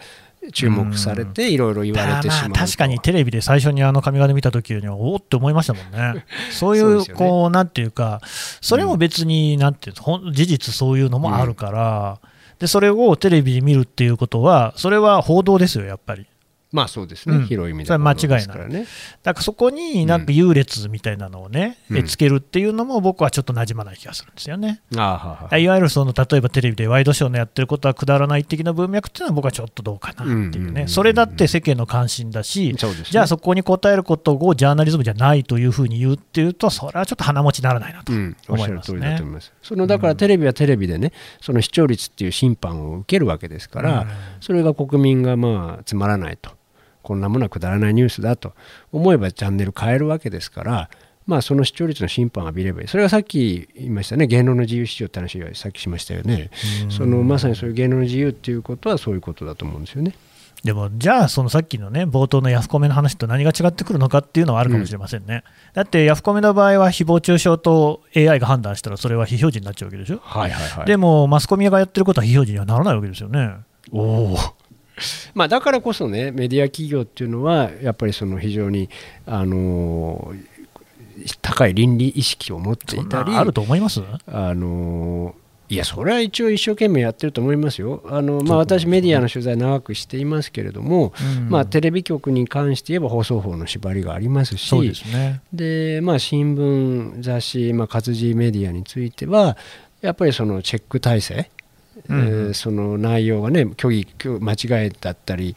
[0.51, 2.49] 注目されていろいろ言われてしまうと。
[2.51, 6.25] まあ確かにテレビで最初にあの髪型見た時にはおおって思いましたもんね。
[6.51, 8.21] そういうこうなんていうか
[8.61, 12.19] それも別になんていう事実そういうのもあるから、
[12.59, 16.27] でそれをテレビで見るっていうことはそれは報道ですよやっぱり。
[16.73, 17.47] まあそうですね、うん。
[17.47, 18.87] 広い意味でそれは間違いない。
[19.23, 21.97] だからそこになんか優劣みたいなのをね、うん。
[21.99, 24.81] えつけるっていうのも僕はちょっと馴染まない気がするんですよね。
[24.97, 30.89] ああはあはあいわゆるその例えばテレビでワイドショーのやってることはくだらない的な文脈っていうのは僕はちょっとどうかなっていううんうんうんうね、ん。
[30.89, 33.07] それだって世間の関心だし、そうですね。
[33.11, 38.83] じゃあそこに答えることをジャーナリズムじゃないというふうに言うっていうと、それはちょっと鼻持ちならないなと思い思いま
[39.41, 39.53] す。
[39.63, 44.09] そのだからテレビはテレビでね、その視聴率っていう審判を受けるわけですから、うん。
[44.41, 46.51] それが国民がまあつまらないと、
[47.03, 48.55] こんなものはくだらないニュースだと
[48.93, 50.91] 思えばチャンネル変えるわけですから、
[51.27, 52.89] まあその視聴率の審判を浴びればいい。
[52.89, 56.51] それがさっき言いましたね、言論の自由市場って話をさっきしましたよね。
[56.89, 60.15] そのまさにそういう言論の自由っていうことはそういうことだと思うんですよね。
[60.65, 65.43] でも、じゃあ、そのさっきのね、冒頭のヤフコメの話と何が違ってくるのかっていうのはあるかもしれませんね。
[65.75, 70.21] だって、ヤフコメの場合は、誹謗中傷と AI が判断したら、それは非表示になっちゃうわけでしょ。
[70.23, 73.57] はいはいはいでも、マスコミがやってることは非表示にはならないわけですよね。
[73.91, 74.37] おお。
[75.35, 78.89] まあだからこそねメディア企業っていうのはやっぱりその非常に
[79.27, 80.33] あの
[81.41, 84.03] 高い倫理意識を持ってそいたりあると思います？
[84.27, 85.35] あの
[85.69, 88.03] いやそれは一応一生懸命やってると思いますよ。
[88.07, 95.41] あのまあ、私メディアの取材長くしていますけれども、うんまあ、テレビ局に関して言えば放送法の縛りがありますしそうですね。
[95.53, 99.57] で、まあ、新聞雑誌、まあ、活字メディアについては
[100.03, 101.51] やっぱりそのチェック体制、
[102.09, 102.19] うん。
[102.21, 104.07] えーその内容がね虚偽
[104.41, 105.55] 間違えだったり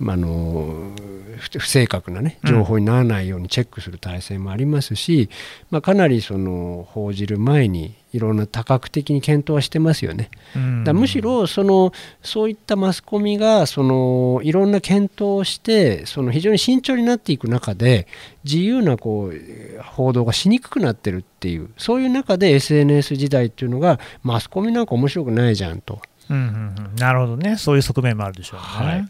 [0.00, 0.92] ああの
[1.36, 5.28] 不不正確な、ね、情報にならないようにチェックする体制もありますし、
[5.70, 10.30] まあ、かなりその報じる前にいろんな多角的に検討はしてますよね。
[10.54, 11.92] うんだむしろその
[12.22, 18.06] そういったマスコミがそのいろんな検討をしてその非常に慎重になっていく中で
[18.44, 26.00] 自由なこう報道がしにくくなってるっていうそういう中で SNS 時代っていうのがマスコミなんか面白くないじゃんと。
[26.30, 28.90] うんうんうんなるほどね、そういう側面もあるでしょうね。
[28.90, 29.08] はい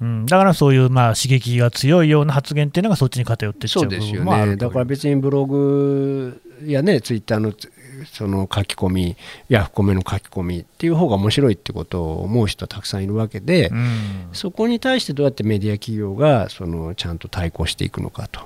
[0.00, 7.52] うん、だからそういうまあ刺激が強いような発言っていうのがそっちに偏ってっちゃそううですよねだから別にブログやねツイッターの
[8.12, 9.16] その書き込み
[9.48, 13.88] ヤフコメの書き込みっていう方が面白いってことを思う人はたくさんいるわけで、うん
[14.32, 18.40] そこに対してどうやってメディア企業がそのちゃんと対抗していくのかと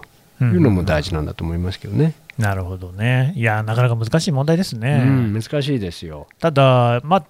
[0.44, 2.14] いうのも大事なんだと思いますけどね。
[2.38, 3.32] なるほどね。
[3.36, 5.02] いや、なかなか難しい問題ですね。
[5.04, 6.28] うん、難しいですよ。
[6.38, 7.24] ただ、まあ、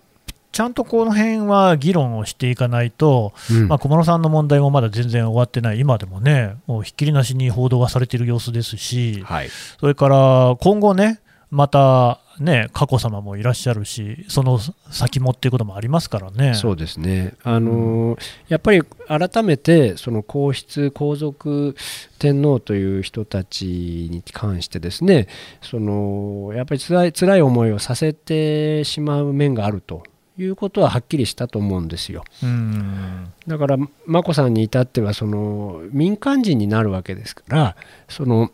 [0.53, 3.69] ちゃんとこの辺は議論をしていかないと、うん。
[3.69, 9.49] まあ、小室さんの問題もまだ全然終わってない、今でもね、もうひっきりなしに報道がされている様子ですし、はい、
[9.81, 14.59] それから今後ね、またね、佳子さまもいらっしゃるし、その
[14.91, 16.55] 先もっていうこともありますからね。
[16.55, 21.75] そうですね、あのーやっぱり改めてその皇室、皇族
[22.19, 25.29] 天皇という人たちに関してですね
[25.63, 30.03] そのやっぱり辛い辛い思いをさせてしまう面があると
[30.39, 32.25] いうことははっきりしたと思うんですよ。
[32.43, 33.77] うんだから
[34.07, 37.77] 眞子さんに至ってはその民間人になるわけですから
[38.09, 38.51] その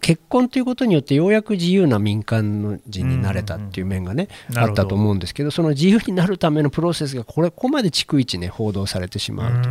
[0.00, 9.68] 結婚ということによってようやく自由な民間の人になれたっていう面がね、あったと思うんですけどその自由になるためのプロセスがこれここまで逐一ね報道されてしまうと。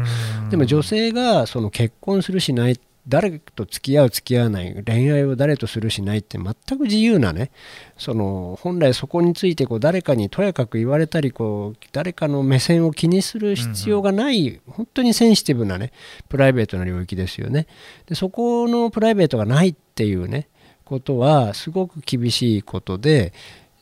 [0.52, 7.52] でも女性がその結婚するしない誰と付き合う付き合わない恋愛を誰とするしないって全く自由なね
[7.98, 15.92] その本来そこについてこう誰かにとやかく言われたりこう誰かの目線を気にする必要がない、本当にセンシティブなね
[16.30, 17.68] プライベートな領域ですよね。
[18.06, 20.48] でそこのプライベートがないっていうね
[20.86, 23.34] ことはすごく厳しいことで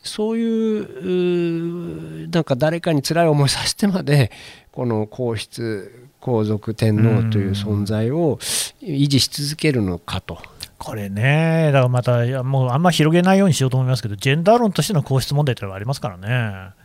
[0.03, 4.31] そういううなんか誰かに辛い思いさせてまで
[4.71, 8.37] この皇室皇族天皇という存在を
[8.81, 10.39] 維持し続けるのかと。
[10.77, 16.77] これね、だからまた、いやもうあんま広げないようにしようと思いますけど、ジェンダー論としての皇室問題というのがありますからね。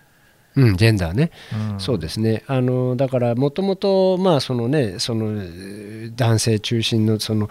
[0.55, 1.31] うん、ジェンダーね、
[1.73, 4.97] うんそうですねあのだからもともとまあそのね
[6.15, 7.49] 男性中心のその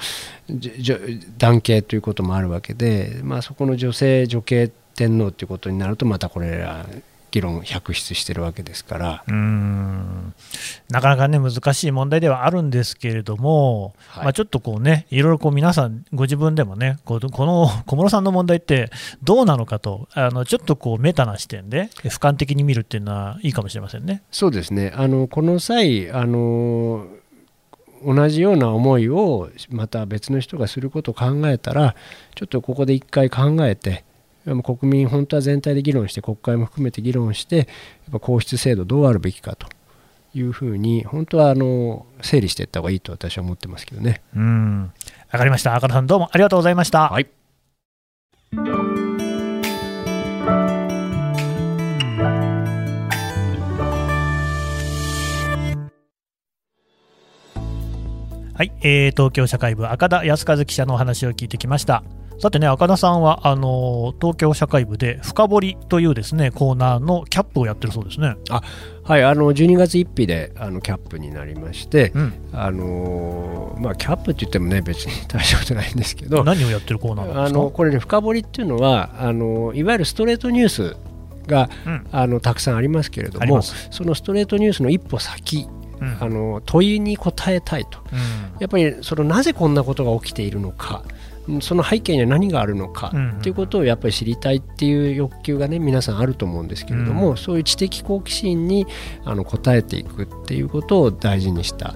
[1.38, 6.86] 男系ということもあるわけで、まあ、そこの女性女系天皇ということになるとまたこれら
[7.32, 10.34] 議論百出してるわけですから、うん
[10.90, 18.92] なかなかね、難しい問題ではあるんですけれども、はいまあ、ちょっとこうね、いろいろこう皆さん、ご自分でもね、この小室さんの問題って
[19.24, 24.24] どうなのかと、あのちょっとこうメタな視点で、俯瞰的に見るっていうのはいいかもしれませんね。
[24.32, 27.08] そうですねあのこの際あの
[28.06, 31.96] 同じような思いをまた別の人がすることを考えたら
[32.36, 34.04] ちょっとここで一回考えて
[34.46, 37.68] 国民本当は全体で議論して国会も含めて議論してやっ
[38.12, 39.68] ぱ皇室制度どうあるべきかと
[40.34, 44.22] いうふうに本当はあの整理していった方がいいと私は思ってますけどね。
[44.36, 44.92] うん
[45.32, 45.76] わかりました。
[45.76, 47.10] 赤野さんどうもありがとうございました。
[47.10, 47.28] はい
[58.62, 62.04] はい、えー東京社会部赤田康和記者のお話を聞いてきました。
[62.42, 68.36] さてね、赤田さんはあの東京社会部で深掘りというですねコーナーのキャップをやってるそうですね。
[69.04, 80.98] はい、あの12月1日であのキャップになりまして、うん、あのまあ、キャップって言ってもね別に大したことないんですけど何をやってるコーナーあのこれね深掘りっていうのはあのいわゆるストレートニュース
[81.46, 82.08] がうん。
[82.12, 85.68] あのたくさんありますけれどもそのストレートニュースの一歩先
[86.00, 86.18] うん。
[86.20, 88.00] あの問いに答えたいと。
[88.12, 88.60] うん。
[88.60, 91.04] やっぱりそのなぜこんなことが起きているのか。
[91.06, 91.31] うん
[91.62, 98.86] その背景には何があるのかうんっていうことをやっぱり知りたいっていう欲求がね皆さんあると思うんですけれども、うんそういう知的好奇心に
[99.26, 101.96] あの応えていくっていうことを大事にした、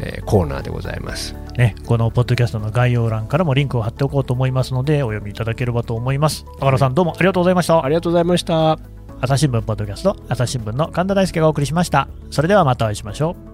[0.00, 1.34] えーコーナーでございます。
[1.56, 6.44] ね、このポッドキャストの概要欄からもリンクを貼っておこうと思いますのでお読みいただければと思います。
[6.56, 7.88] 赤野さんどうもありがとうございましたあ。
[7.88, 8.78] りがとうございました。
[9.20, 12.08] 朝日新聞ポッドキャスト朝日新聞の神田大輔がお送りしました。
[12.30, 13.53] それではまたお会いしましょう。